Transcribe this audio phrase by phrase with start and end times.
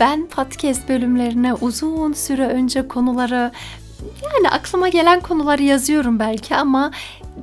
[0.00, 3.52] Ben podcast bölümlerine uzun süre önce konuları
[4.24, 6.90] yani aklıma gelen konuları yazıyorum belki ama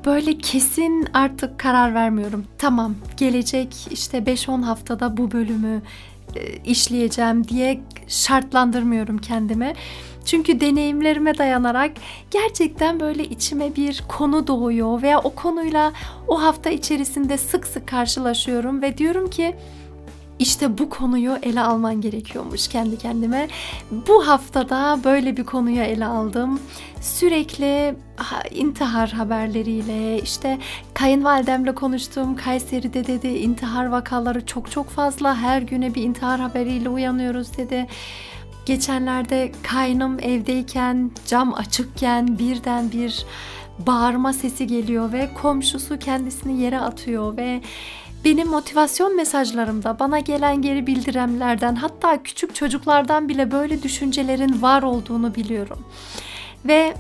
[0.06, 2.46] böyle kesin artık karar vermiyorum.
[2.58, 5.82] Tamam gelecek işte 5-10 haftada bu bölümü
[6.36, 9.76] e, işleyeceğim diye şartlandırmıyorum kendime.
[10.26, 11.92] Çünkü deneyimlerime dayanarak
[12.32, 15.94] gerçekten böyle içime bir konu doğuyor veya o konuyla
[16.28, 19.56] o hafta içerisinde sık sık karşılaşıyorum ve diyorum ki
[20.40, 23.48] işte bu konuyu ele alman gerekiyormuş kendi kendime.
[23.92, 26.60] Bu haftada böyle bir konuyu ele aldım.
[27.02, 27.96] Sürekli
[28.52, 30.60] intihar haberleriyle işte
[30.94, 32.36] kayınvalidemle konuştum.
[32.36, 35.38] Kayseri'de dedi intihar vakaları çok çok fazla.
[35.38, 37.88] Her güne bir intihar haberiyle uyanıyoruz dedi.
[38.66, 43.26] Geçenlerde kaynım evdeyken cam açıkken birden bir
[43.80, 47.62] bağırma sesi geliyor ve komşusu kendisini yere atıyor ve
[48.26, 55.36] benim motivasyon mesajlarımda bana gelen geri bildirimlerden hatta küçük çocuklardan bile böyle düşüncelerin var olduğunu
[55.36, 55.86] biliyorum.
[56.66, 56.94] Ve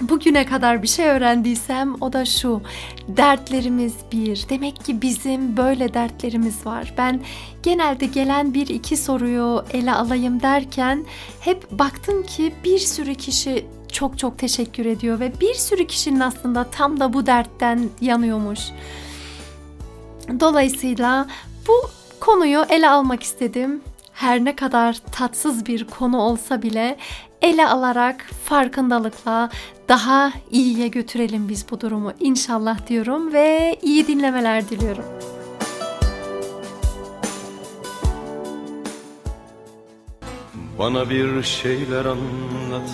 [0.00, 2.62] bugüne kadar bir şey öğrendiysem o da şu.
[3.08, 4.46] Dertlerimiz bir.
[4.48, 6.94] Demek ki bizim böyle dertlerimiz var.
[6.98, 7.20] Ben
[7.62, 11.04] genelde gelen bir iki soruyu ele alayım derken
[11.40, 16.64] hep baktım ki bir sürü kişi çok çok teşekkür ediyor ve bir sürü kişinin aslında
[16.64, 18.60] tam da bu dertten yanıyormuş.
[20.40, 21.26] Dolayısıyla
[21.68, 23.80] bu konuyu ele almak istedim.
[24.12, 26.96] Her ne kadar tatsız bir konu olsa bile
[27.42, 29.50] ele alarak farkındalıkla
[29.88, 35.04] daha iyiye götürelim biz bu durumu inşallah diyorum ve iyi dinlemeler diliyorum.
[40.78, 42.90] Bana bir şeyler anlat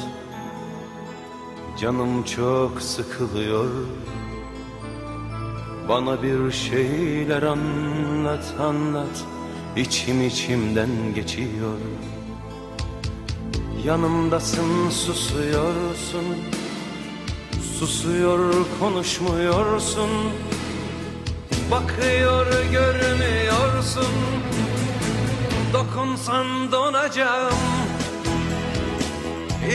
[1.80, 3.70] Canım çok sıkılıyor
[5.88, 9.24] bana bir şeyler anlat anlat.
[9.76, 11.78] İçim içimden geçiyor.
[13.84, 16.24] Yanımdasın susuyorsun.
[17.78, 20.10] Susuyor konuşmuyorsun.
[21.70, 24.12] Bakıyor görmüyorsun.
[25.72, 27.54] Dokunsan donacağım.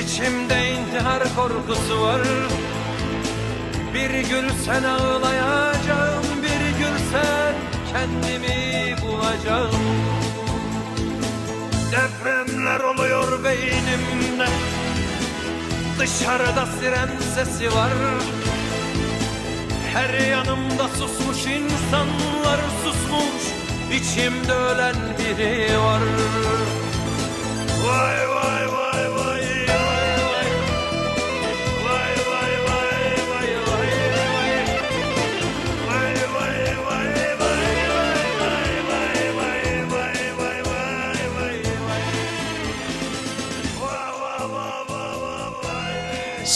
[0.04, 2.22] İçimde intihar korkusu var
[3.94, 7.56] bir gül sen ağlayacağım Bir gül sen
[7.94, 9.72] kendimi bulacağım
[11.92, 14.48] Depremler oluyor beynimde
[16.02, 17.92] Dışarıda siren sesi var.
[19.94, 23.44] Her yanımda susmuş insanlar susmuş
[23.94, 26.02] İçimde ölen biri var.
[27.86, 28.91] Vay vay vay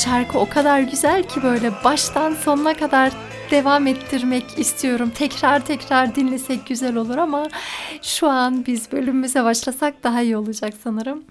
[0.06, 3.14] şarkı o kadar güzel ki böyle baştan sonuna kadar
[3.52, 5.12] devam ettirmek istiyorum.
[5.16, 7.48] Tekrar tekrar dinlesek güzel olur ama
[8.02, 11.24] şu an biz bölümümüze başlasak daha iyi olacak sanırım.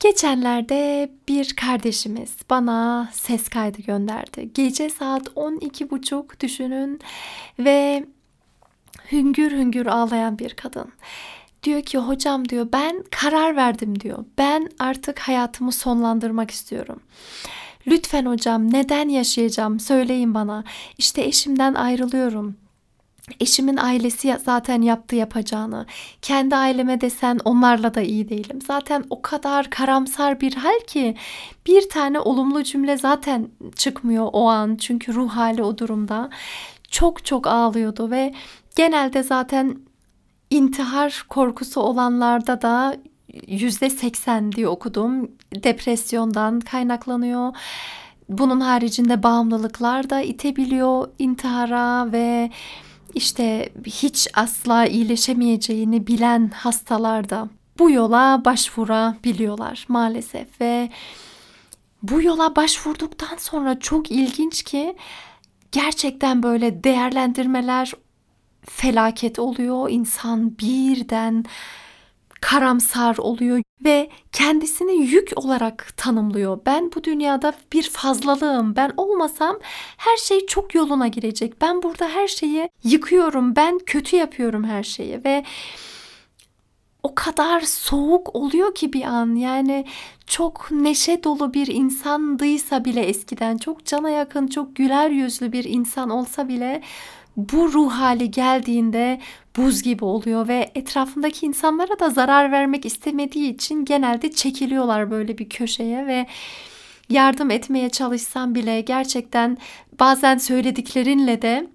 [0.00, 4.50] Geçenlerde bir kardeşimiz bana ses kaydı gönderdi.
[4.54, 7.00] Gece saat 12.30 düşünün
[7.58, 8.06] ve
[9.12, 10.92] hüngür hüngür ağlayan bir kadın.
[11.62, 14.24] Diyor ki hocam diyor ben karar verdim diyor.
[14.38, 17.00] Ben artık hayatımı sonlandırmak istiyorum.
[17.88, 20.64] Lütfen hocam neden yaşayacağım söyleyin bana.
[20.98, 22.56] İşte eşimden ayrılıyorum.
[23.40, 25.86] Eşimin ailesi zaten yaptı yapacağını.
[26.22, 28.58] Kendi aileme desen onlarla da iyi değilim.
[28.66, 31.16] Zaten o kadar karamsar bir hal ki
[31.66, 34.76] bir tane olumlu cümle zaten çıkmıyor o an.
[34.76, 36.30] Çünkü ruh hali o durumda.
[36.90, 38.34] Çok çok ağlıyordu ve
[38.76, 39.78] genelde zaten
[40.50, 42.96] intihar korkusu olanlarda da
[43.46, 47.56] yüzde seksen diye okudum depresyondan kaynaklanıyor.
[48.28, 52.50] Bunun haricinde bağımlılıklar da itebiliyor intihara ve
[53.14, 57.48] işte hiç asla iyileşemeyeceğini bilen hastalar da
[57.78, 60.90] bu yola başvurabiliyorlar maalesef ve
[62.02, 64.96] bu yola başvurduktan sonra çok ilginç ki
[65.72, 67.92] gerçekten böyle değerlendirmeler
[68.62, 69.90] felaket oluyor.
[69.90, 71.44] İnsan birden
[72.40, 76.58] karamsar oluyor ve kendisini yük olarak tanımlıyor.
[76.66, 78.76] Ben bu dünyada bir fazlalığım.
[78.76, 79.58] Ben olmasam
[79.96, 81.60] her şey çok yoluna girecek.
[81.60, 83.56] Ben burada her şeyi yıkıyorum.
[83.56, 85.44] Ben kötü yapıyorum her şeyi ve
[87.02, 89.34] o kadar soğuk oluyor ki bir an.
[89.34, 89.84] Yani
[90.26, 96.10] çok neşe dolu bir insandıysa bile eskiden çok cana yakın, çok güler yüzlü bir insan
[96.10, 96.82] olsa bile
[97.38, 99.20] bu ruh hali geldiğinde
[99.56, 105.48] buz gibi oluyor ve etrafındaki insanlara da zarar vermek istemediği için genelde çekiliyorlar böyle bir
[105.48, 106.26] köşeye ve
[107.08, 109.58] yardım etmeye çalışsam bile gerçekten
[110.00, 111.66] bazen söylediklerinle de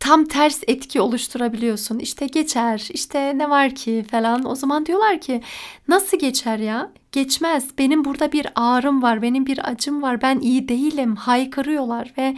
[0.00, 1.98] tam ters etki oluşturabiliyorsun.
[1.98, 4.44] İşte geçer, işte ne var ki falan.
[4.44, 5.42] O zaman diyorlar ki
[5.88, 6.90] nasıl geçer ya?
[7.12, 7.78] Geçmez.
[7.78, 10.22] Benim burada bir ağrım var, benim bir acım var.
[10.22, 11.16] Ben iyi değilim.
[11.16, 12.36] Haykırıyorlar ve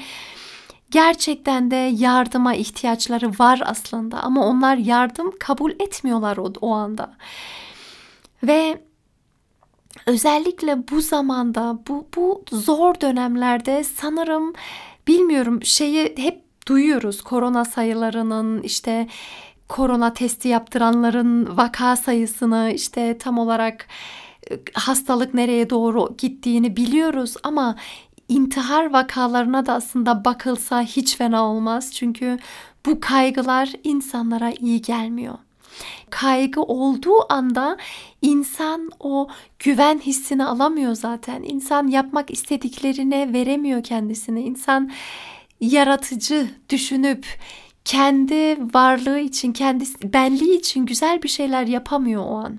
[0.90, 7.16] gerçekten de yardıma ihtiyaçları var aslında ama onlar yardım kabul etmiyorlar o, o anda.
[8.42, 8.82] Ve
[10.06, 14.52] özellikle bu zamanda bu bu zor dönemlerde sanırım
[15.08, 19.08] bilmiyorum şeyi hep duyuyoruz korona sayılarının işte
[19.69, 23.86] korona testi yaptıranların vaka sayısını işte tam olarak
[24.75, 27.76] hastalık nereye doğru gittiğini biliyoruz ama
[28.31, 31.93] intihar vakalarına da aslında bakılsa hiç fena olmaz.
[31.94, 32.38] Çünkü
[32.87, 35.38] bu kaygılar insanlara iyi gelmiyor.
[36.11, 37.77] Kaygı olduğu anda
[38.23, 39.29] insan o
[39.59, 41.43] güven hissini alamıyor zaten.
[41.43, 44.41] İnsan yapmak istediklerine veremiyor kendisini.
[44.43, 44.91] İnsan
[45.61, 47.27] yaratıcı düşünüp
[47.85, 52.59] kendi varlığı için, kendi benliği için güzel bir şeyler yapamıyor o an.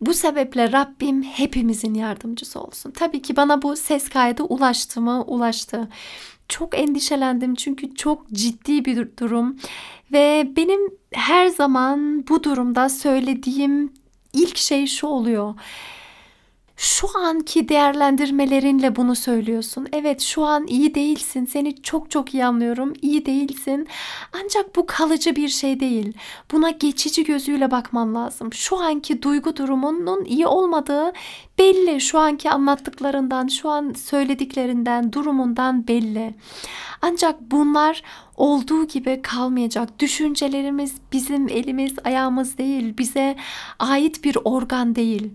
[0.00, 2.90] Bu sebeple Rabbim hepimizin yardımcısı olsun.
[2.90, 5.24] Tabii ki bana bu ses kaydı ulaştı mı?
[5.26, 5.88] Ulaştı.
[6.48, 9.56] Çok endişelendim çünkü çok ciddi bir durum
[10.12, 10.80] ve benim
[11.12, 13.92] her zaman bu durumda söylediğim
[14.32, 15.54] ilk şey şu oluyor
[16.80, 19.88] şu anki değerlendirmelerinle bunu söylüyorsun.
[19.92, 21.44] Evet şu an iyi değilsin.
[21.44, 22.92] Seni çok çok iyi anlıyorum.
[23.02, 23.88] İyi değilsin.
[24.32, 26.12] Ancak bu kalıcı bir şey değil.
[26.52, 28.52] Buna geçici gözüyle bakman lazım.
[28.52, 31.12] Şu anki duygu durumunun iyi olmadığı
[31.58, 32.00] belli.
[32.00, 36.34] Şu anki anlattıklarından, şu an söylediklerinden, durumundan belli.
[37.02, 38.02] Ancak bunlar
[38.36, 39.98] olduğu gibi kalmayacak.
[39.98, 42.98] Düşüncelerimiz bizim elimiz, ayağımız değil.
[42.98, 43.36] Bize
[43.78, 45.30] ait bir organ değil.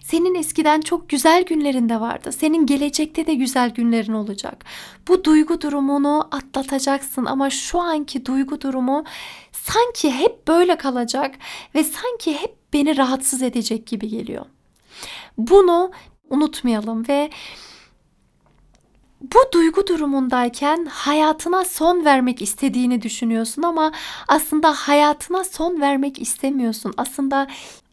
[0.00, 2.32] Senin eskiden çok güzel günlerin de vardı.
[2.32, 4.64] Senin gelecekte de güzel günlerin olacak.
[5.08, 9.04] Bu duygu durumunu atlatacaksın ama şu anki duygu durumu
[9.52, 11.34] sanki hep böyle kalacak
[11.74, 14.46] ve sanki hep beni rahatsız edecek gibi geliyor.
[15.38, 15.90] Bunu
[16.30, 17.30] unutmayalım ve
[19.20, 23.92] bu duygu durumundayken hayatına son vermek istediğini düşünüyorsun ama
[24.28, 26.94] aslında hayatına son vermek istemiyorsun.
[26.96, 27.46] Aslında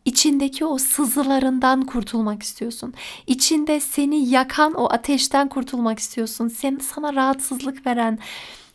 [0.06, 2.94] İçindeki o sızılarından kurtulmak istiyorsun.
[3.28, 6.48] İçinde seni yakan o ateşten kurtulmak istiyorsun.
[6.48, 8.20] Sen, sana rahatsızlık veren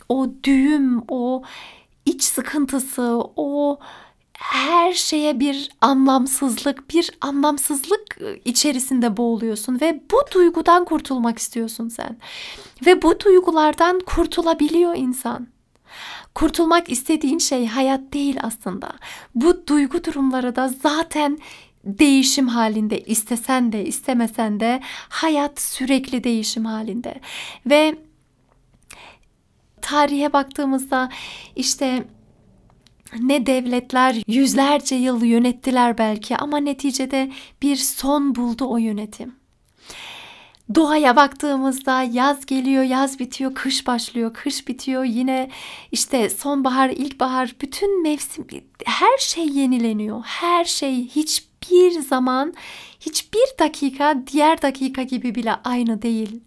[0.09, 1.43] o düğüm, o
[2.07, 3.79] iç sıkıntısı, o
[4.33, 12.17] her şeye bir anlamsızlık, bir anlamsızlık içerisinde boğuluyorsun ve bu duygudan kurtulmak istiyorsun sen.
[12.87, 15.47] Ve bu duygulardan kurtulabiliyor insan.
[16.35, 18.93] Kurtulmak istediğin şey hayat değil aslında.
[19.35, 21.39] Bu duygu durumları da zaten
[21.85, 23.01] değişim halinde.
[23.01, 27.21] İstesen de istemesen de hayat sürekli değişim halinde.
[27.67, 27.95] Ve
[29.83, 31.11] tarihe baktığımızda
[31.57, 32.05] işte
[33.21, 37.33] ne devletler yüzlerce yıl yönettiler belki ama neticede
[37.63, 39.40] bir son buldu o yönetim
[40.75, 45.05] doğaya baktığımızda yaz geliyor, yaz bitiyor, kış başlıyor, kış bitiyor.
[45.05, 45.51] Yine
[45.93, 48.47] işte sonbahar, ilkbahar, bütün mevsim
[48.85, 50.23] her şey yenileniyor.
[50.25, 52.55] Her şey hiçbir zaman,
[53.01, 56.41] hiçbir dakika diğer dakika gibi bile aynı değil.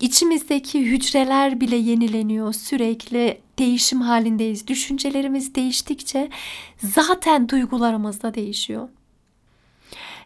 [0.00, 2.52] İçimizdeki hücreler bile yenileniyor.
[2.52, 4.66] Sürekli değişim halindeyiz.
[4.66, 6.28] Düşüncelerimiz değiştikçe
[6.82, 8.88] zaten duygularımız da değişiyor.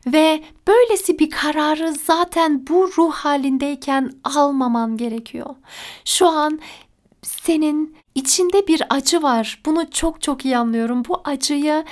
[0.06, 5.54] Ve böylesi bir kararı zaten bu ruh halindeyken almaman gerekiyor.
[6.04, 6.60] Şu an
[7.22, 9.60] senin içinde bir acı var.
[9.66, 11.02] Bunu çok çok iyi anlıyorum.
[11.08, 11.84] Bu acıyı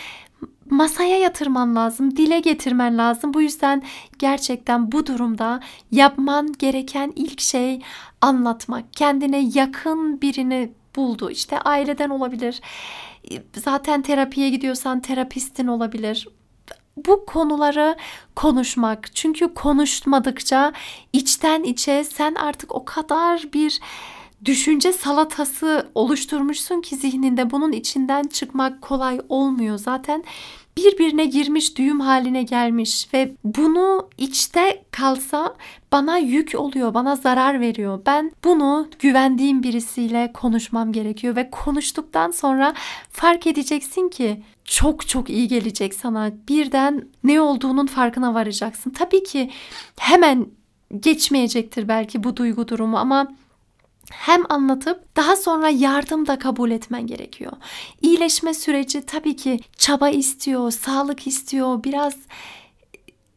[0.71, 3.35] masaya yatırman lazım, dile getirmen lazım.
[3.35, 3.83] Bu yüzden
[4.19, 5.61] gerçekten bu durumda
[5.93, 7.81] yapman gereken ilk şey
[8.21, 8.93] anlatmak.
[8.93, 11.31] Kendine yakın birini buldu.
[11.31, 12.61] İşte aileden olabilir.
[13.57, 16.29] Zaten terapiye gidiyorsan terapistin olabilir
[16.97, 17.97] bu konuları
[18.37, 19.15] konuşmak.
[19.15, 20.73] Çünkü konuşmadıkça
[21.13, 23.81] içten içe sen artık o kadar bir
[24.45, 29.79] düşünce salatası oluşturmuşsun ki zihninde bunun içinden çıkmak kolay olmuyor.
[29.79, 30.25] Zaten
[30.79, 35.55] birbirine girmiş düğüm haline gelmiş ve bunu içte kalsa
[35.93, 38.01] bana yük oluyor, bana zarar veriyor.
[38.07, 42.75] Ben bunu güvendiğim birisiyle konuşmam gerekiyor ve konuştuktan sonra
[43.11, 46.33] fark edeceksin ki çok çok iyi gelecek sana.
[46.49, 48.91] Birden ne olduğunun farkına varacaksın.
[48.91, 49.51] Tabii ki
[49.99, 50.47] hemen
[51.01, 53.29] geçmeyecektir belki bu duygu durumu ama
[54.13, 57.53] hem anlatıp daha sonra yardım da kabul etmen gerekiyor.
[58.03, 62.15] İyileşme süreci tabii ki çaba istiyor, sağlık istiyor, biraz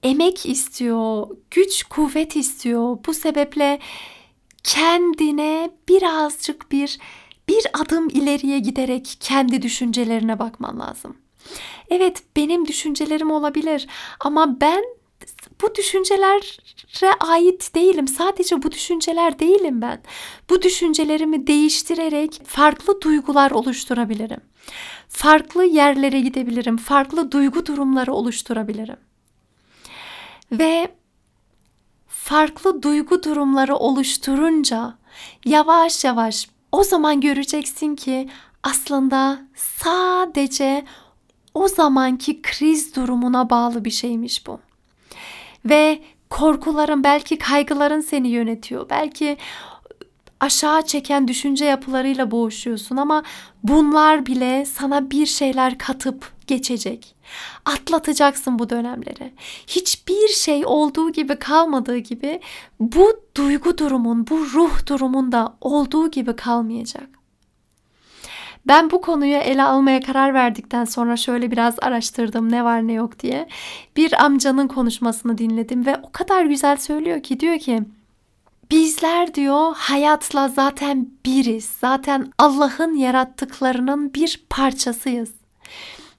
[0.04, 2.98] emek istiyor, güç, kuvvet istiyor.
[3.08, 3.80] Bu sebeple
[4.64, 7.00] kendine birazcık bir
[7.48, 11.18] bir adım ileriye giderek kendi düşüncelerine bakman lazım.
[11.90, 13.88] Evet benim düşüncelerim olabilir
[14.20, 14.84] ama ben
[15.62, 18.08] bu düşüncelere ait değilim.
[18.08, 20.02] Sadece bu düşünceler değilim ben.
[20.50, 24.42] Bu düşüncelerimi değiştirerek farklı duygular oluşturabilirim.
[25.10, 26.78] Farklı yerlere gidebilirim.
[26.78, 28.98] Farklı duygu durumları oluşturabilirim.
[30.52, 30.92] Ve
[32.08, 34.98] farklı duygu durumları oluşturunca
[35.46, 38.30] yavaş yavaş o zaman göreceksin ki
[38.64, 40.86] aslında sadece
[41.54, 44.60] o zamanki kriz durumuna bağlı bir şeymiş bu.
[45.66, 48.90] Ve korkuların belki kaygıların seni yönetiyor.
[48.90, 49.38] Belki
[50.40, 53.24] aşağı çeken düşünce yapılarıyla boğuşuyorsun ama
[53.64, 57.16] bunlar bile sana bir şeyler katıp geçecek.
[57.66, 59.34] Atlatacaksın bu dönemleri.
[59.68, 62.42] Hiçbir şey olduğu gibi kalmadığı gibi
[62.80, 67.19] bu duygu durumun, bu ruh durumun da olduğu gibi kalmayacak.
[68.68, 73.20] Ben bu konuyu ele almaya karar verdikten sonra şöyle biraz araştırdım ne var ne yok
[73.20, 73.48] diye.
[73.98, 77.84] Bir amcanın konuşmasını dinledim ve o kadar güzel söylüyor ki diyor ki
[78.72, 81.66] Bizler diyor hayatla zaten biriz.
[81.66, 85.32] Zaten Allah'ın yarattıklarının bir parçasıyız.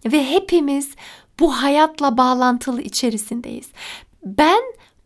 [0.05, 0.95] Ve hepimiz
[1.41, 3.69] bu hayatla bağlantılı içerisindeyiz.
[4.25, 4.61] Ben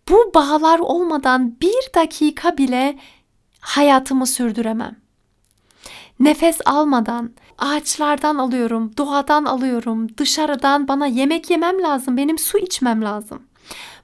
[0.09, 2.99] bu bağlar olmadan bir dakika bile
[3.61, 4.97] hayatımı sürdüremem.
[6.21, 13.43] Nefes almadan, ağaçlardan alıyorum, doğadan alıyorum, dışarıdan bana yemek yemem lazım, benim su içmem lazım.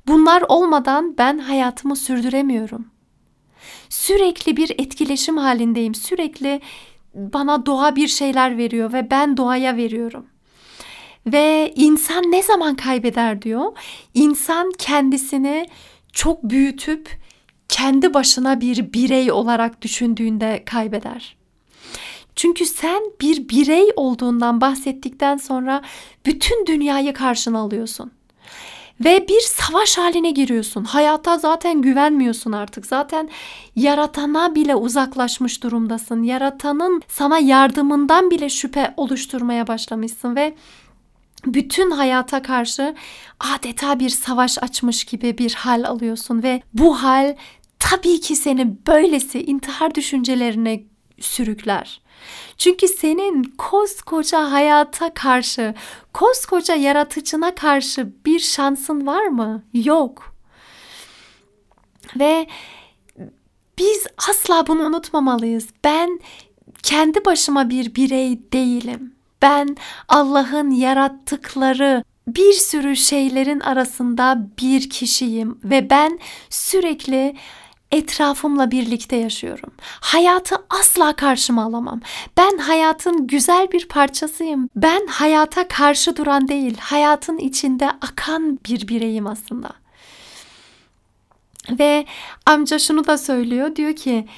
[0.07, 2.87] Bunlar olmadan ben hayatımı sürdüremiyorum.
[3.89, 5.95] Sürekli bir etkileşim halindeyim.
[5.95, 6.61] Sürekli
[7.15, 10.27] bana doğa bir şeyler veriyor ve ben doğaya veriyorum.
[11.27, 13.73] Ve insan ne zaman kaybeder diyor?
[14.15, 15.67] İnsan kendisini
[16.13, 17.19] çok büyütüp
[17.69, 21.40] kendi başına bir birey olarak düşündüğünde kaybeder.
[22.41, 25.83] Çünkü sen bir birey olduğundan bahsettikten sonra
[26.27, 28.11] bütün dünyayı karşına alıyorsun.
[29.05, 30.85] Ve bir savaş haline giriyorsun.
[30.85, 32.87] Hayata zaten güvenmiyorsun artık.
[32.87, 33.29] Zaten
[33.77, 36.23] yaratana bile uzaklaşmış durumdasın.
[36.23, 40.55] Yaratanın sana yardımından bile şüphe oluşturmaya başlamışsın ve
[41.47, 42.95] bütün hayata karşı
[43.41, 47.37] adeta bir savaş açmış gibi bir hal alıyorsun ve bu hal
[47.79, 52.01] tabii ki seni böylesi intihar düşüncelerine sürükler.
[52.59, 55.75] Çünkü senin koskoca hayata karşı,
[56.13, 59.63] koskoca yaratıcına karşı bir şansın var mı?
[59.73, 60.35] Yok.
[62.19, 62.47] Ve
[63.79, 65.69] biz asla bunu unutmamalıyız.
[65.85, 66.21] Ben
[66.83, 69.15] kendi başıma bir birey değilim.
[69.43, 69.77] Ben
[70.09, 76.19] Allah'ın yarattıkları bir sürü şeylerin arasında bir kişiyim ve ben
[76.51, 77.37] sürekli
[77.91, 79.71] etrafımla birlikte yaşıyorum.
[80.01, 82.01] Hayatı asla karşıma alamam.
[82.37, 84.69] Ben hayatın güzel bir parçasıyım.
[84.77, 89.71] Ben hayata karşı duran değil, hayatın içinde akan bir bireyim aslında.
[91.71, 92.07] Ve
[92.47, 93.77] amca şunu da söylüyor.
[93.77, 94.29] Diyor ki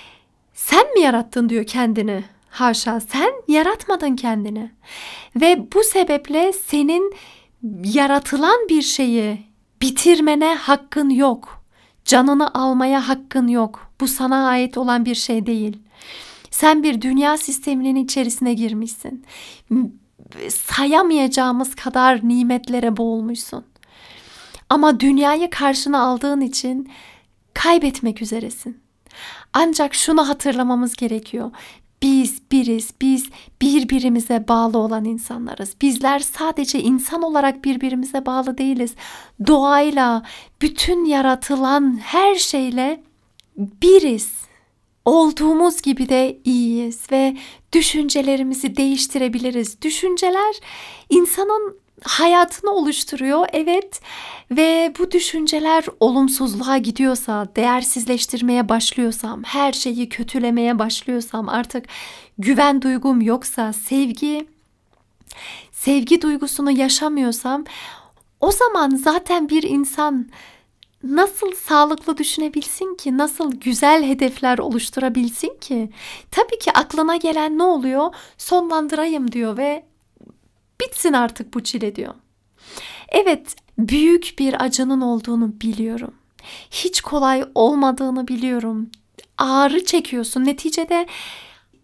[0.55, 2.25] sen mi yarattın diyor kendini.
[2.51, 4.71] Haşa sen yaratmadın kendini.
[5.37, 7.15] Ve bu sebeple senin
[7.85, 9.43] yaratılan bir şeyi
[9.83, 11.62] bitirmene hakkın yok.
[12.05, 13.93] Canını almaya hakkın yok.
[14.01, 15.83] Bu sana ait olan bir şey değil.
[16.51, 19.25] Sen bir dünya sisteminin içerisine girmişsin.
[20.49, 23.65] Sayamayacağımız kadar nimetlere boğulmuşsun.
[24.71, 26.91] Ama dünyayı karşına aldığın için
[27.55, 28.81] kaybetmek üzeresin.
[29.53, 31.51] Ancak şunu hatırlamamız gerekiyor.
[32.03, 33.31] Biz biriz, biz
[33.63, 35.77] birbirimize bağlı olan insanlarız.
[35.83, 38.95] Bizler sadece insan olarak birbirimize bağlı değiliz.
[39.47, 40.23] Doğayla,
[40.63, 43.03] bütün yaratılan her şeyle
[43.57, 44.33] biriz.
[45.05, 47.37] Olduğumuz gibi de iyiyiz ve
[47.73, 49.83] düşüncelerimizi değiştirebiliriz.
[49.83, 50.55] Düşünceler
[51.11, 54.01] insanın hayatını oluşturuyor evet
[54.51, 61.85] ve bu düşünceler olumsuzluğa gidiyorsa, değersizleştirmeye başlıyorsam, her şeyi kötülemeye başlıyorsam, artık
[62.39, 64.47] güven duygum yoksa, sevgi
[65.73, 67.65] sevgi duygusunu yaşamıyorsam
[68.41, 70.29] o zaman zaten bir insan
[71.05, 73.19] nasıl sağlıklı düşünebilsin ki?
[73.19, 75.91] Nasıl güzel hedefler oluşturabilsin ki?
[76.31, 78.15] Tabii ki aklına gelen ne oluyor?
[78.39, 79.85] Sonlandırayım diyor ve
[80.83, 82.15] bitsin artık bu çile diyor.
[83.09, 86.15] Evet, büyük bir acının olduğunu biliyorum.
[86.71, 88.91] Hiç kolay olmadığını biliyorum.
[89.39, 90.45] Ağrı çekiyorsun.
[90.45, 91.07] Neticede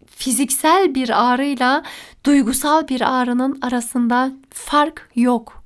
[0.05, 1.83] fiziksel bir ağrıyla
[2.25, 5.58] duygusal bir ağrının arasında fark yok.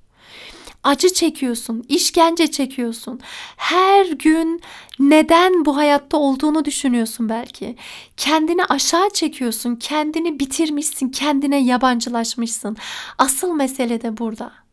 [0.84, 3.20] Acı çekiyorsun, işkence çekiyorsun.
[3.58, 4.62] Her gün
[5.00, 7.76] neden bu hayatta olduğunu düşünüyorsun belki.
[8.18, 12.78] Kendini aşağı çekiyorsun, kendini bitirmişsin, kendine yabancılaşmışsın.
[13.18, 14.64] Asıl mesele de burada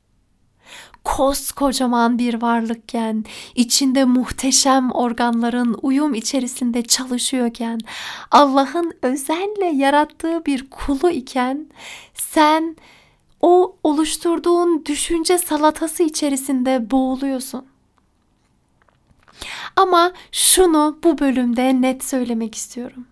[1.04, 3.24] koskocaman bir varlıkken,
[3.54, 7.80] içinde muhteşem organların uyum içerisinde çalışıyorken,
[8.30, 11.66] Allah'ın özenle yarattığı bir kulu iken
[12.14, 12.76] sen
[13.40, 17.66] o oluşturduğun düşünce salatası içerisinde boğuluyorsun.
[19.76, 23.06] Ama şunu bu bölümde net söylemek istiyorum.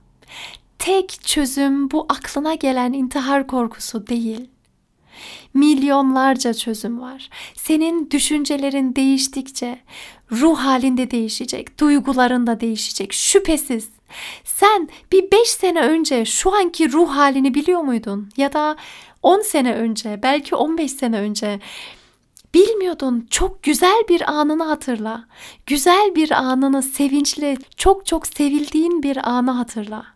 [0.79, 4.49] Tek çözüm bu aklına gelen intihar korkusu değil
[5.55, 7.31] milyonlarca çözüm var.
[7.55, 9.79] Senin düşüncelerin değiştikçe
[10.33, 13.89] ruh halinde değişecek, duyguların da değişecek şüphesiz.
[14.45, 18.29] Sen bir 5 sene önce şu anki ruh halini biliyor muydun?
[18.37, 18.77] Ya da
[19.23, 21.61] 10 sene önce, belki 15 sene önce
[22.55, 23.27] bilmiyordun.
[23.31, 25.25] Çok güzel bir anını hatırla.
[25.67, 30.07] Güzel bir anını, sevinçli, çok çok sevildiğin bir anı hatırla.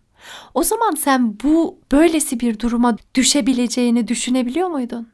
[0.55, 5.09] O zaman sen bu böylesi bir duruma düşebileceğini düşünebiliyor muydun?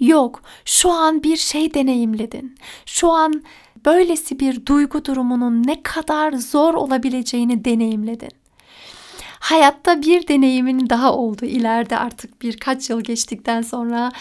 [0.00, 2.56] Yok, şu an bir şey deneyimledin.
[2.86, 3.42] Şu an
[3.84, 8.30] böylesi bir duygu durumunun ne kadar zor olabileceğini deneyimledin.
[9.40, 14.12] Hayatta bir deneyimin daha oldu ileride artık birkaç yıl geçtikten sonra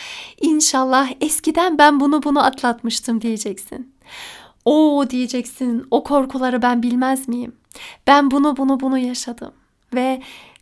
[0.41, 3.95] inşallah eskiden ben bunu bunu atlatmıştım diyeceksin.
[4.65, 7.55] O diyeceksin o korkuları ben bilmez miyim?
[8.07, 9.51] Ben bunu bunu bunu yaşadım
[9.93, 10.21] ve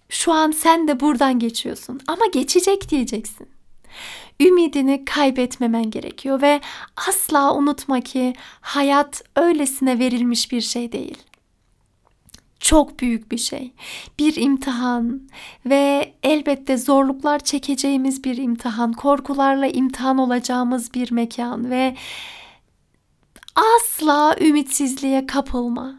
[0.09, 3.47] şu an sen de buradan geçiyorsun ama geçecek diyeceksin
[4.39, 6.61] ümidini kaybetmemen gerekiyor ve
[7.07, 11.17] asla unutma ki hayat öylesine verilmiş bir şey değil.
[12.63, 13.73] Çok büyük bir şey.
[14.19, 15.21] Bir imtihan
[15.65, 21.95] ve elbette zorluklar çekeceğimiz bir imtihan, korkularla imtihan olacağımız bir mekan ve
[23.55, 25.95] asla ümitsizliğe kapılma.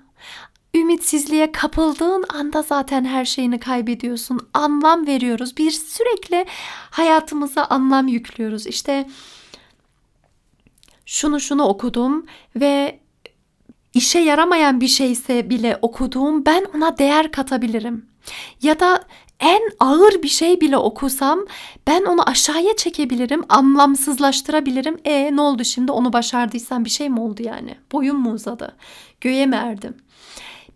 [0.75, 4.49] Ümitsizliğe kapıldığın anda zaten her şeyini kaybediyorsun.
[4.55, 5.57] Anlam veriyoruz.
[5.57, 6.47] Bir sürekli
[6.91, 8.67] hayatımıza anlam yüklüyoruz.
[8.67, 9.09] İşte
[11.07, 13.04] şunu şunu okudum ve
[13.95, 18.07] işe yaramayan bir şeyse bile okuduğum ben ona değer katabilirim.
[18.63, 19.05] Ya da
[19.41, 21.41] en ağır bir şey bile okusam
[21.87, 24.99] ben onu aşağıya çekebilirim, anlamsızlaştırabilirim.
[25.05, 27.75] E ne oldu şimdi onu başardıysam bir şey mi oldu yani?
[27.93, 28.77] Boyum mu uzadı?
[29.21, 29.97] Göğe mi erdim?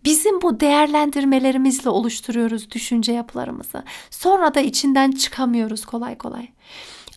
[0.05, 3.83] Bizim bu değerlendirmelerimizle oluşturuyoruz düşünce yapılarımızı.
[4.09, 6.47] Sonra da içinden çıkamıyoruz kolay kolay.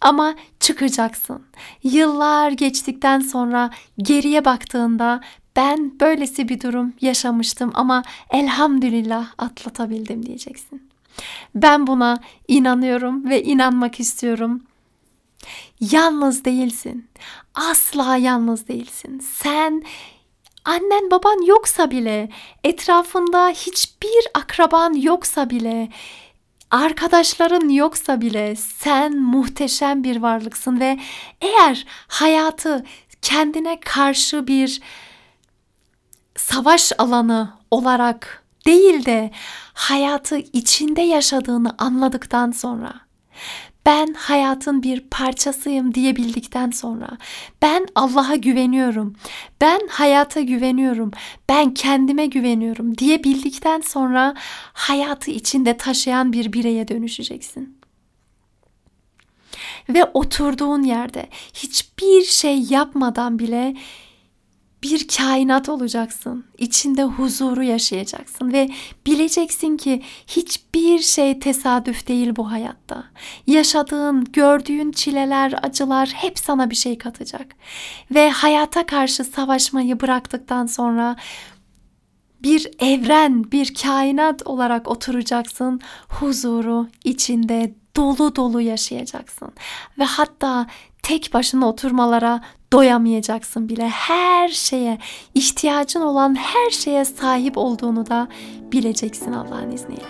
[0.00, 1.42] Ama çıkacaksın.
[1.82, 5.20] Yıllar geçtikten sonra geriye baktığında
[5.56, 10.90] ben böylesi bir durum yaşamıştım ama elhamdülillah atlatabildim diyeceksin.
[11.54, 14.62] Ben buna inanıyorum ve inanmak istiyorum.
[15.80, 17.08] Yalnız değilsin.
[17.54, 19.18] Asla yalnız değilsin.
[19.18, 19.82] Sen
[20.64, 22.28] annen baban yoksa bile,
[22.64, 25.88] etrafında hiçbir akraban yoksa bile,
[26.70, 30.98] arkadaşların yoksa bile sen muhteşem bir varlıksın ve
[31.40, 32.84] eğer hayatı
[33.22, 34.80] kendine karşı bir
[36.36, 39.30] savaş alanı olarak değil de
[39.72, 42.94] hayatı içinde yaşadığını anladıktan sonra
[43.86, 47.18] ben hayatın bir parçasıyım diyebildikten sonra
[47.62, 49.16] ben Allah'a güveniyorum.
[49.60, 51.10] Ben hayata güveniyorum.
[51.48, 54.34] Ben kendime güveniyorum diyebildikten sonra
[54.72, 57.78] hayatı içinde taşıyan bir bireye dönüşeceksin.
[59.88, 63.74] Ve oturduğun yerde hiçbir şey yapmadan bile
[64.82, 66.44] bir kainat olacaksın.
[66.58, 68.70] İçinde huzuru yaşayacaksın ve
[69.06, 73.04] bileceksin ki hiçbir şey tesadüf değil bu hayatta.
[73.46, 77.46] Yaşadığın, gördüğün çileler, acılar hep sana bir şey katacak.
[78.10, 81.16] Ve hayata karşı savaşmayı bıraktıktan sonra
[82.42, 85.80] bir evren, bir kainat olarak oturacaksın.
[86.08, 89.52] Huzuru içinde dolu dolu yaşayacaksın.
[89.98, 90.66] Ve hatta
[91.02, 92.40] tek başına oturmalara
[92.72, 93.88] doyamayacaksın bile.
[93.88, 94.98] Her şeye,
[95.34, 98.28] ihtiyacın olan her şeye sahip olduğunu da
[98.72, 100.02] bileceksin Allah'ın izniyle.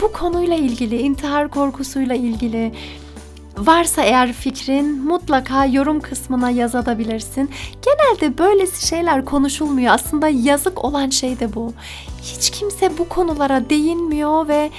[0.00, 2.72] Bu konuyla ilgili, intihar korkusuyla ilgili
[3.66, 7.50] varsa eğer fikrin mutlaka yorum kısmına yazabilirsin.
[7.82, 9.94] Genelde böylesi şeyler konuşulmuyor.
[9.94, 11.72] Aslında yazık olan şey de bu.
[12.22, 14.70] Hiç kimse bu konulara değinmiyor ve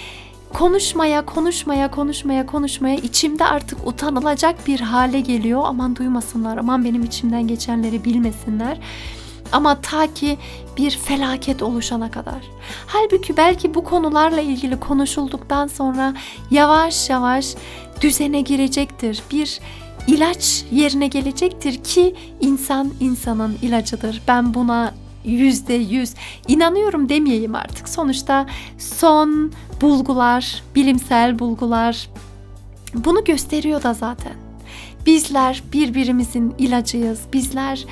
[0.54, 5.62] konuşmaya, konuşmaya, konuşmaya, konuşmaya içimde artık utanılacak bir hale geliyor.
[5.65, 8.80] Aman duymasınlar, aman benim içimden geçenleri bilmesinler.
[9.52, 10.38] Ama ta ki
[10.78, 12.41] bir felaket oluşana kadar.
[12.88, 16.13] Halbuki belki bu konularla ilgili konuşulduktan sonra
[16.52, 17.56] yavaş yavaş
[18.01, 19.21] düzene girecektir.
[19.31, 19.59] Bir
[20.07, 24.21] ilaç yerine gelecektir ki insan insanın ilacıdır.
[24.27, 24.93] Ben buna
[25.25, 26.13] yüzde yüz
[26.47, 27.89] inanıyorum demeyeyim artık.
[27.89, 28.45] Sonuçta
[28.77, 32.09] son bulgular, bilimsel bulgular
[32.93, 34.33] bunu gösteriyor da zaten.
[35.05, 37.21] Bizler birbirimizin ilacıyız.
[37.33, 37.85] Bizler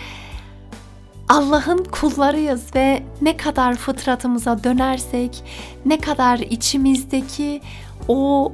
[1.29, 5.43] Allah'ın kullarıyız ve ne kadar fıtratımıza dönersek,
[5.85, 7.61] ne kadar içimizdeki
[8.07, 8.51] o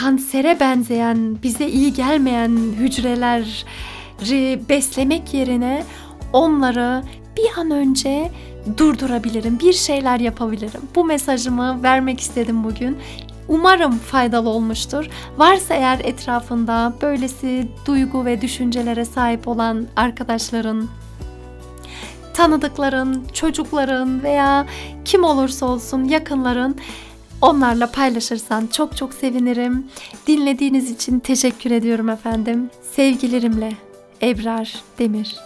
[0.00, 5.84] kansere benzeyen, bize iyi gelmeyen hücreleri beslemek yerine
[6.32, 7.02] onları
[7.36, 8.30] bir an önce
[8.76, 10.80] durdurabilirim, bir şeyler yapabilirim.
[10.94, 12.96] Bu mesajımı vermek istedim bugün.
[13.48, 15.08] Umarım faydalı olmuştur.
[15.38, 20.88] Varsa eğer etrafında böylesi duygu ve düşüncelere sahip olan arkadaşların,
[22.34, 24.66] tanıdıkların, çocukların veya
[25.04, 26.76] kim olursa olsun yakınların
[27.40, 29.86] onlarla paylaşırsan çok çok sevinirim.
[30.26, 32.70] Dinlediğiniz için teşekkür ediyorum efendim.
[32.94, 33.72] Sevgilerimle
[34.22, 35.36] Ebrar Demir.